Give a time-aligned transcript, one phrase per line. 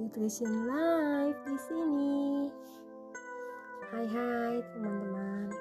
[0.00, 2.48] Nutrition Life di sini.
[3.92, 5.52] Hai hai teman-teman.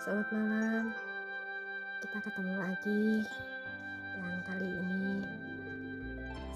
[0.00, 0.84] Selamat malam.
[2.00, 3.04] Kita ketemu lagi.
[4.16, 5.12] Yang kali ini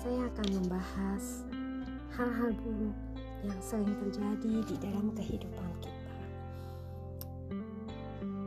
[0.01, 1.25] saya akan membahas
[2.17, 2.96] hal-hal buruk
[3.45, 6.16] yang sering terjadi di dalam kehidupan kita.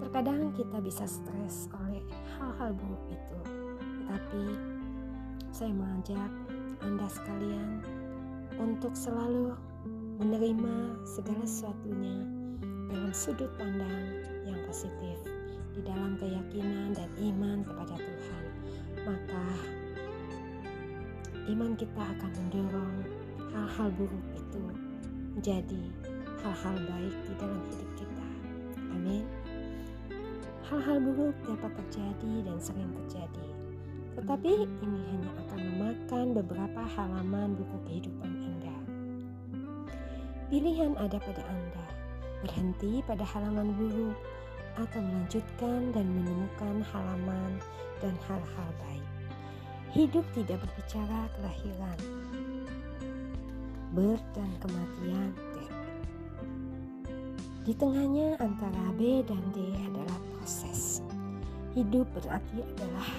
[0.01, 2.01] Terkadang kita bisa stres oleh
[2.41, 3.37] hal-hal buruk itu,
[4.01, 4.45] tetapi
[5.53, 6.31] saya mengajak
[6.81, 8.02] Anda sekalian
[8.61, 9.55] untuk selalu
[10.21, 12.21] menerima segala sesuatunya
[12.93, 15.17] dalam sudut pandang yang positif
[15.73, 18.43] di dalam keyakinan dan iman kepada Tuhan.
[19.03, 19.45] Maka
[21.49, 22.95] iman kita akan mendorong
[23.51, 24.63] hal-hal buruk itu
[25.33, 25.83] menjadi
[26.45, 28.27] hal-hal baik di dalam hidup kita.
[28.93, 29.25] Amin.
[30.69, 33.47] Hal-hal buruk dapat terjadi dan sering terjadi.
[34.13, 38.42] Tetapi ini hanya akan memakan beberapa halaman buku kehidupan.
[40.53, 41.85] Pilihan ada pada Anda,
[42.45, 44.13] berhenti pada halaman buruk
[44.77, 47.57] atau melanjutkan dan menemukan halaman
[48.05, 49.07] dan hal-hal baik.
[49.97, 51.97] Hidup tidak berbicara kelahiran,
[53.97, 55.33] birth dan kematian.
[57.65, 61.01] Di tengahnya antara B dan D adalah proses.
[61.73, 63.09] Hidup berarti adalah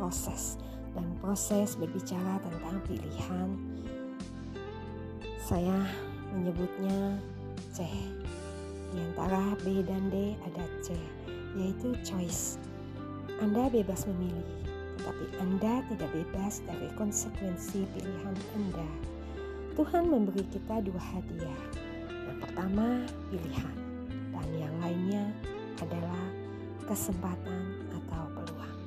[0.00, 0.56] proses
[0.96, 3.52] dan proses berbicara tentang pilihan.
[5.36, 5.84] Saya
[6.34, 7.20] menyebutnya
[7.70, 7.86] C.
[8.94, 10.96] Di antara B dan D ada C,
[11.58, 12.56] yaitu choice.
[13.36, 14.48] Anda bebas memilih,
[14.96, 18.88] tetapi Anda tidak bebas dari konsekuensi pilihan Anda.
[19.76, 21.60] Tuhan memberi kita dua hadiah.
[22.08, 23.76] Yang pertama, pilihan,
[24.32, 25.24] dan yang lainnya
[25.84, 26.24] adalah
[26.88, 28.78] kesempatan atau peluang.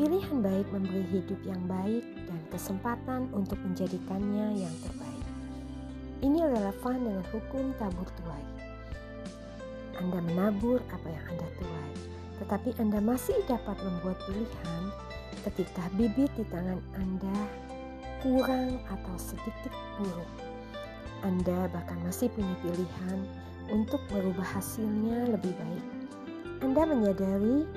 [0.00, 5.05] Pilihan baik memberi hidup yang baik dan kesempatan untuk menjadikannya yang terbaik.
[6.24, 8.44] Ini relevan dengan hukum tabur tuai.
[10.00, 11.92] Anda menabur apa yang Anda tuai,
[12.40, 14.82] tetapi Anda masih dapat membuat pilihan
[15.44, 17.36] ketika bibit di tangan Anda
[18.24, 20.30] kurang atau sedikit buruk.
[21.20, 23.18] Anda bahkan masih punya pilihan
[23.68, 25.86] untuk merubah hasilnya lebih baik.
[26.64, 27.68] Anda menyadari,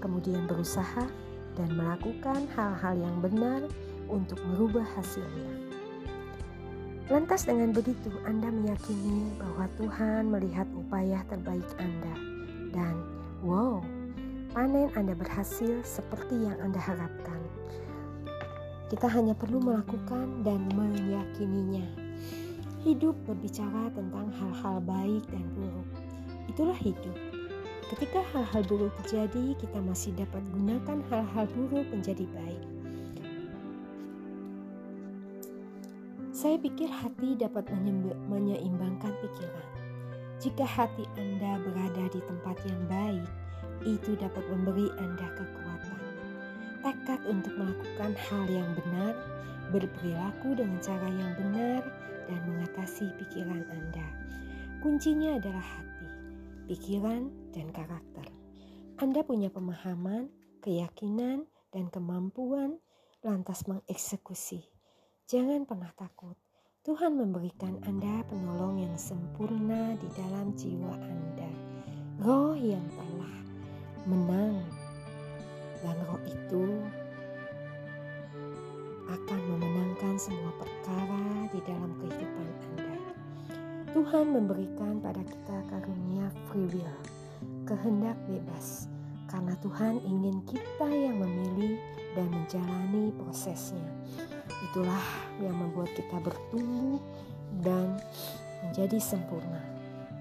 [0.00, 1.04] kemudian berusaha
[1.52, 3.60] dan melakukan hal-hal yang benar
[4.08, 5.67] untuk merubah hasilnya.
[7.08, 12.14] Lantas dengan begitu Anda meyakini bahwa Tuhan melihat upaya terbaik Anda
[12.76, 13.00] dan
[13.40, 13.80] wow,
[14.52, 17.40] panen Anda berhasil seperti yang Anda harapkan.
[18.92, 21.88] Kita hanya perlu melakukan dan meyakininya.
[22.84, 25.88] Hidup berbicara tentang hal-hal baik dan buruk.
[26.52, 27.16] Itulah hidup.
[27.88, 32.77] Ketika hal-hal buruk terjadi, kita masih dapat gunakan hal-hal buruk menjadi baik.
[36.38, 37.66] Saya pikir hati dapat
[38.30, 39.68] menyeimbangkan pikiran.
[40.38, 43.26] Jika hati Anda berada di tempat yang baik,
[43.82, 45.98] itu dapat memberi Anda kekuatan.
[46.86, 49.18] Tekad untuk melakukan hal yang benar,
[49.74, 51.82] berperilaku dengan cara yang benar,
[52.30, 54.06] dan mengatasi pikiran Anda.
[54.78, 56.06] Kuncinya adalah hati,
[56.70, 58.30] pikiran, dan karakter.
[59.02, 60.30] Anda punya pemahaman,
[60.62, 62.78] keyakinan, dan kemampuan
[63.26, 64.77] lantas mengeksekusi.
[65.28, 66.32] Jangan pernah takut.
[66.88, 71.52] Tuhan memberikan Anda penolong yang sempurna di dalam jiwa Anda.
[72.24, 73.36] Roh yang telah
[74.08, 74.64] menang.
[75.84, 76.80] Dan roh itu
[79.04, 82.96] akan memenangkan semua perkara di dalam kehidupan Anda.
[83.92, 86.96] Tuhan memberikan pada kita karunia free will,
[87.68, 88.88] kehendak bebas,
[89.28, 91.76] karena Tuhan ingin kita yang memilih
[92.16, 93.92] dan menjalani prosesnya.
[94.66, 95.06] Itulah
[95.38, 96.98] yang membuat kita bertumbuh
[97.62, 97.94] dan
[98.66, 99.62] menjadi sempurna.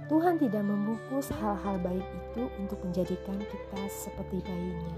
[0.07, 4.97] Tuhan tidak membungkus hal-hal baik itu untuk menjadikan kita seperti bayinya,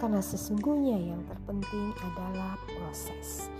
[0.00, 3.52] karena sesungguhnya yang terpenting adalah proses.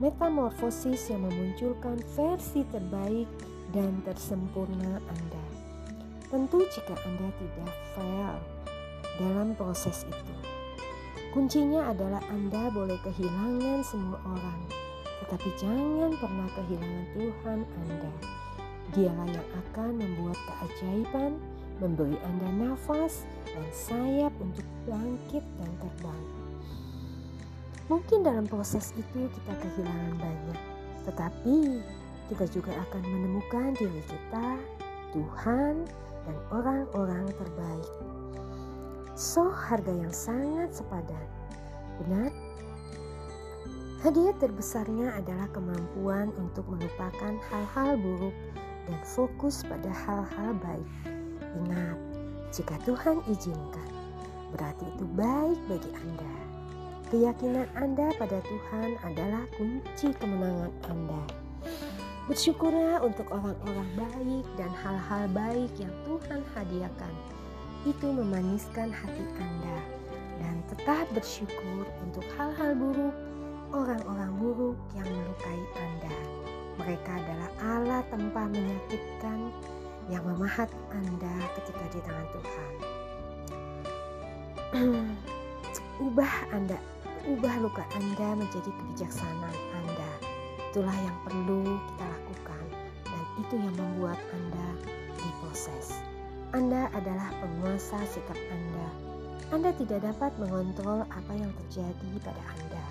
[0.00, 3.28] Metamorfosis yang memunculkan versi terbaik
[3.76, 5.44] dan tersempurna Anda.
[6.32, 8.36] Tentu jika Anda tidak fail
[9.20, 10.34] dalam proses itu,
[11.36, 14.56] Kuncinya adalah Anda boleh kehilangan semua orang,
[15.20, 18.12] tetapi jangan pernah kehilangan Tuhan Anda.
[18.96, 21.36] Dialah yang akan membuat keajaiban,
[21.76, 26.24] memberi Anda nafas dan sayap untuk bangkit dan terbang.
[27.92, 30.60] Mungkin dalam proses itu kita kehilangan banyak,
[31.04, 31.84] tetapi
[32.32, 34.56] kita juga akan menemukan diri kita,
[35.12, 35.84] Tuhan,
[36.24, 38.15] dan orang-orang terbaik.
[39.16, 41.24] So, harga yang sangat sepadan.
[42.04, 42.28] Benar?
[44.04, 48.36] Hadiah terbesarnya adalah kemampuan untuk melupakan hal-hal buruk
[48.84, 50.90] dan fokus pada hal-hal baik.
[51.64, 51.96] Ingat,
[52.52, 53.88] jika Tuhan izinkan,
[54.52, 56.34] berarti itu baik bagi Anda.
[57.08, 61.22] Keyakinan Anda pada Tuhan adalah kunci kemenangan Anda.
[62.28, 67.14] Bersyukurlah untuk orang-orang baik dan hal-hal baik yang Tuhan hadiahkan.
[67.86, 69.78] Itu memaniskan hati Anda
[70.42, 73.14] dan tetap bersyukur untuk hal-hal buruk,
[73.70, 76.16] orang-orang buruk yang melukai Anda.
[76.82, 79.54] Mereka adalah Allah tempat menyakitkan
[80.10, 82.72] yang memahat Anda ketika di tangan Tuhan.
[86.10, 86.82] ubah Anda,
[87.22, 90.10] ubah luka Anda menjadi kebijaksanaan Anda.
[90.74, 92.64] Itulah yang perlu kita lakukan
[93.06, 94.68] dan itu yang membuat Anda
[95.22, 96.15] diproses.
[96.56, 98.88] Anda adalah penguasa sikap Anda.
[99.52, 102.86] Anda tidak dapat mengontrol apa yang terjadi pada Anda,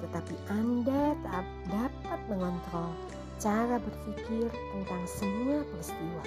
[0.00, 2.96] tetapi Anda tak dapat mengontrol
[3.36, 6.24] cara berpikir tentang semua peristiwa.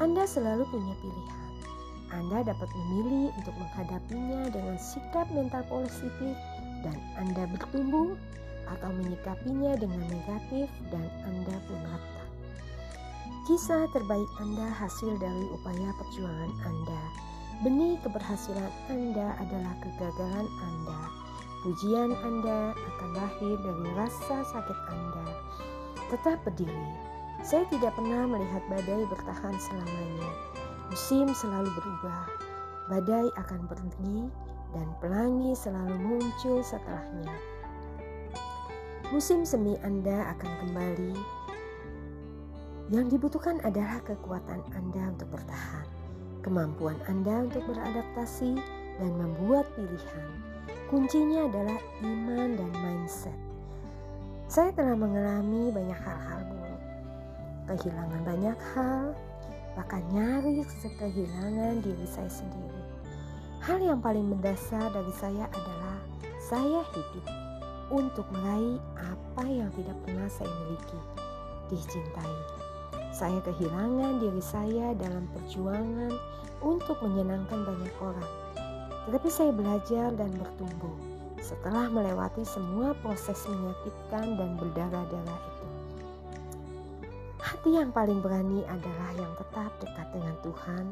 [0.00, 1.52] Anda selalu punya pilihan.
[2.08, 6.32] Anda dapat memilih untuk menghadapinya dengan sikap mental positif
[6.88, 8.16] dan Anda bertumbuh
[8.64, 12.17] atau menyikapinya dengan negatif dan Anda pun rata.
[13.48, 17.00] Kisah terbaik Anda hasil dari upaya perjuangan Anda.
[17.64, 21.00] Benih keberhasilan Anda adalah kegagalan Anda.
[21.64, 25.32] Pujian Anda akan lahir dari rasa sakit Anda.
[26.12, 26.92] Tetap berdiri.
[27.40, 30.28] Saya tidak pernah melihat badai bertahan selamanya.
[30.92, 32.28] Musim selalu berubah.
[32.92, 34.28] Badai akan pergi
[34.76, 37.32] dan pelangi selalu muncul setelahnya.
[39.08, 41.37] Musim semi Anda akan kembali.
[42.88, 45.84] Yang dibutuhkan adalah kekuatan Anda untuk bertahan,
[46.40, 48.56] kemampuan Anda untuk beradaptasi
[48.96, 50.28] dan membuat pilihan.
[50.88, 53.36] Kuncinya adalah iman dan mindset.
[54.48, 56.82] Saya telah mengalami banyak hal-hal buruk,
[57.68, 59.12] kehilangan banyak hal,
[59.76, 62.82] bahkan nyaris kehilangan diri saya sendiri.
[63.60, 66.00] Hal yang paling mendasar dari saya adalah
[66.40, 67.26] saya hidup
[67.92, 71.00] untuk meraih apa yang tidak pernah saya miliki,
[71.68, 72.57] dicintai.
[73.18, 76.14] Saya kehilangan diri saya dalam perjuangan
[76.62, 78.30] untuk menyenangkan banyak orang.
[79.10, 80.94] Tetapi saya belajar dan bertumbuh
[81.42, 85.66] setelah melewati semua proses menyakitkan dan berdarah-darah itu.
[87.42, 90.84] Hati yang paling berani adalah yang tetap dekat dengan Tuhan,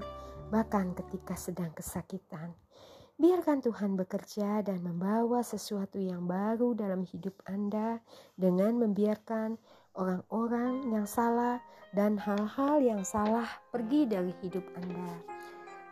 [0.50, 2.50] bahkan ketika sedang kesakitan.
[3.22, 8.02] Biarkan Tuhan bekerja dan membawa sesuatu yang baru dalam hidup Anda
[8.34, 9.62] dengan membiarkan
[9.96, 11.58] orang-orang yang salah
[11.96, 15.12] dan hal-hal yang salah pergi dari hidup Anda.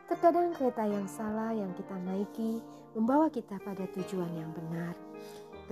[0.05, 2.61] Terkadang kereta yang salah yang kita naiki
[2.93, 4.93] membawa kita pada tujuan yang benar.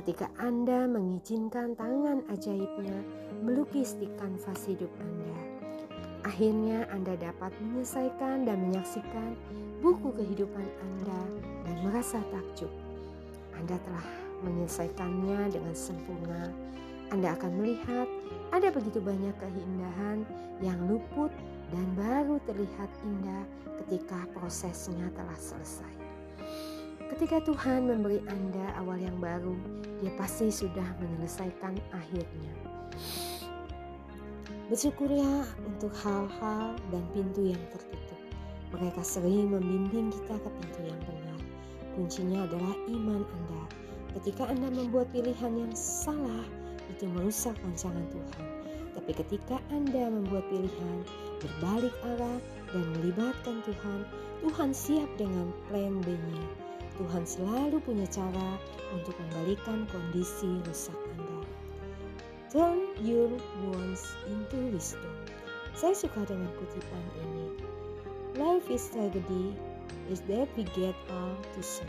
[0.01, 3.05] Ketika Anda mengizinkan tangan ajaibnya
[3.45, 5.37] melukis di kanvas hidup Anda,
[6.25, 9.37] akhirnya Anda dapat menyelesaikan dan menyaksikan
[9.85, 11.21] buku kehidupan Anda
[11.69, 12.73] dan merasa takjub.
[13.53, 14.07] Anda telah
[14.49, 16.49] menyelesaikannya dengan sempurna.
[17.13, 18.09] Anda akan melihat
[18.57, 20.25] ada begitu banyak keindahan
[20.65, 21.29] yang luput
[21.69, 23.45] dan baru terlihat indah
[23.85, 25.93] ketika prosesnya telah selesai.
[27.13, 29.53] Ketika Tuhan memberi Anda awal yang baru,
[30.01, 32.53] Dia pasti sudah menyelesaikan akhirnya.
[34.73, 38.21] Bersyukurlah untuk hal-hal dan pintu yang tertutup.
[38.73, 41.41] Mereka sering membimbing kita ke pintu yang benar.
[41.93, 43.63] Kuncinya adalah iman Anda.
[44.17, 46.49] Ketika Anda membuat pilihan yang salah,
[46.91, 48.45] itu merusak rancangan Tuhan.
[48.93, 50.97] Tapi ketika Anda membuat pilihan
[51.43, 52.39] berbalik arah
[52.71, 54.07] dan melibatkan Tuhan,
[54.43, 56.45] Tuhan siap dengan plan B-nya.
[57.01, 58.61] Tuhan selalu punya cara
[58.93, 61.41] untuk membalikan kondisi rusak Anda.
[62.53, 63.33] Turn your
[63.65, 65.17] wants into wisdom.
[65.73, 67.49] Saya suka dengan kutipan ini.
[68.37, 69.57] Life is tragedy
[70.13, 71.89] is that we get all too soon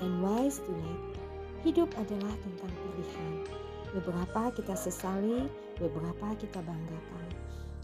[0.00, 1.12] and wise to late.
[1.60, 3.41] Hidup adalah tentang pilihan.
[3.92, 5.44] Beberapa kita sesali,
[5.76, 7.28] beberapa kita banggakan.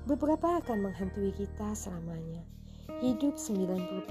[0.09, 2.41] Beberapa akan menghantui kita selamanya.
[3.05, 4.09] Hidup 90%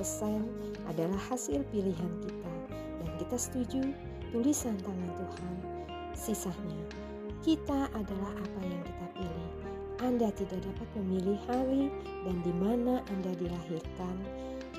[0.86, 2.54] adalah hasil pilihan kita
[3.02, 3.82] dan kita setuju
[4.30, 5.54] tulisan tangan Tuhan.
[6.14, 6.86] Sisanya,
[7.42, 9.52] kita adalah apa yang kita pilih.
[9.98, 11.90] Anda tidak dapat memilih hari
[12.30, 14.16] dan di mana Anda dilahirkan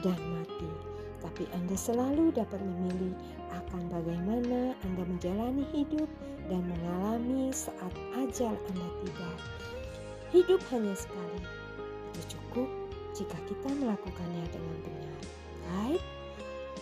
[0.06, 0.70] dan mati,
[1.18, 3.18] tapi Anda selalu dapat memilih
[3.50, 6.06] akan bagaimana Anda menjalani hidup
[6.49, 9.31] dan mengalami saat ajal Anda tiba.
[10.33, 11.40] Hidup hanya sekali,
[12.12, 12.69] itu cukup
[13.17, 15.21] jika kita melakukannya dengan benar.
[15.69, 16.05] Right?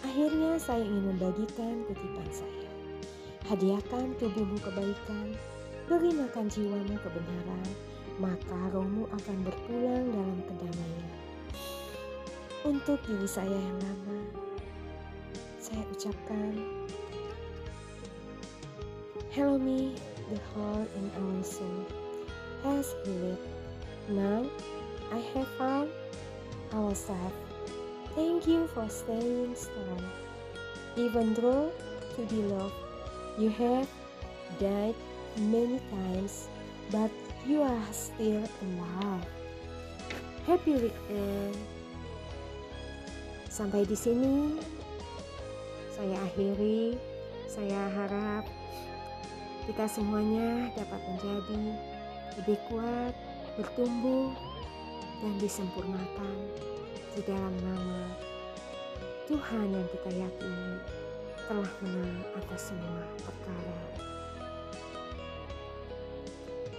[0.07, 2.67] Akhirnya saya ingin membagikan kutipan saya.
[3.47, 5.35] Hadiahkan tubuhmu kebaikan,
[5.87, 7.69] beri makan jiwamu kebenaran,
[8.19, 11.11] maka rohmu akan berpulang dalam kedamaian.
[12.67, 14.19] Untuk diri saya yang lama,
[15.63, 16.55] saya ucapkan,
[19.37, 19.93] Hello me,
[20.33, 21.85] the heart and our soul
[22.65, 23.37] has healed.
[24.09, 24.49] Now
[25.13, 25.93] I have found
[26.73, 27.37] ourselves.
[28.17, 30.01] Thank you for staying strong.
[30.97, 31.69] Even though
[32.17, 32.81] to be loved,
[33.37, 33.85] you have
[34.57, 34.97] died
[35.37, 36.49] many times,
[36.89, 37.13] but
[37.45, 39.29] you are still alive.
[40.49, 41.61] Happy weekend.
[43.53, 44.57] Sampai di sini
[45.93, 46.97] saya akhiri.
[47.45, 48.49] Saya harap
[49.67, 51.63] kita semuanya dapat menjadi
[52.39, 53.15] lebih kuat,
[53.59, 54.31] bertumbuh,
[55.21, 56.37] dan disempurnakan
[57.17, 58.15] di dalam nama
[59.27, 60.73] Tuhan yang kita yakini
[61.51, 63.81] telah menang atas semua perkara.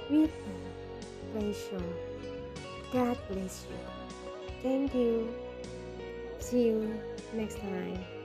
[0.08, 0.32] With
[1.36, 1.92] pleasure,
[2.96, 3.82] God bless you.
[4.64, 5.28] Thank you.
[6.40, 6.96] See you
[7.36, 8.17] next time.